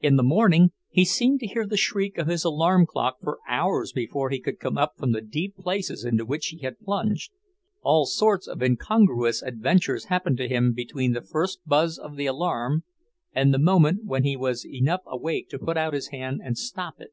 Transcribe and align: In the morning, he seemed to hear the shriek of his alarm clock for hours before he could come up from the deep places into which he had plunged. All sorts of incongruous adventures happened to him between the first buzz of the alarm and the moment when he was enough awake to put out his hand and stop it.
In 0.00 0.16
the 0.16 0.22
morning, 0.22 0.72
he 0.88 1.04
seemed 1.04 1.40
to 1.40 1.46
hear 1.46 1.66
the 1.66 1.76
shriek 1.76 2.16
of 2.16 2.28
his 2.28 2.44
alarm 2.44 2.86
clock 2.86 3.18
for 3.22 3.40
hours 3.46 3.92
before 3.92 4.30
he 4.30 4.40
could 4.40 4.58
come 4.58 4.78
up 4.78 4.94
from 4.96 5.12
the 5.12 5.20
deep 5.20 5.54
places 5.58 6.02
into 6.02 6.24
which 6.24 6.46
he 6.46 6.60
had 6.60 6.80
plunged. 6.80 7.30
All 7.82 8.06
sorts 8.06 8.46
of 8.48 8.62
incongruous 8.62 9.42
adventures 9.42 10.06
happened 10.06 10.38
to 10.38 10.48
him 10.48 10.72
between 10.72 11.12
the 11.12 11.20
first 11.20 11.60
buzz 11.66 11.98
of 11.98 12.16
the 12.16 12.24
alarm 12.24 12.84
and 13.34 13.52
the 13.52 13.58
moment 13.58 14.06
when 14.06 14.22
he 14.24 14.34
was 14.34 14.64
enough 14.64 15.02
awake 15.06 15.50
to 15.50 15.58
put 15.58 15.76
out 15.76 15.92
his 15.92 16.08
hand 16.08 16.40
and 16.42 16.56
stop 16.56 16.94
it. 16.98 17.12